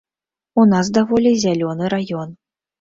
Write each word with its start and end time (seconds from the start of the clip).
У 0.61 0.63
нас 0.71 0.89
даволі 0.97 1.35
зялёны 1.45 1.95
раён. 1.99 2.37